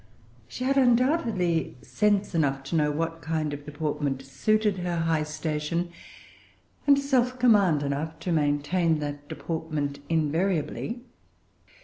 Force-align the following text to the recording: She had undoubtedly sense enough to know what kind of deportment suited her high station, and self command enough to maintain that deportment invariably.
She 0.47 0.63
had 0.63 0.77
undoubtedly 0.79 1.77
sense 1.83 2.33
enough 2.33 2.63
to 2.63 2.75
know 2.75 2.89
what 2.89 3.21
kind 3.21 3.53
of 3.53 3.67
deportment 3.67 4.23
suited 4.23 4.79
her 4.79 4.95
high 4.97 5.21
station, 5.21 5.91
and 6.87 6.97
self 6.97 7.37
command 7.37 7.83
enough 7.83 8.17
to 8.21 8.31
maintain 8.31 8.97
that 8.97 9.29
deportment 9.29 9.99
invariably. 10.09 11.03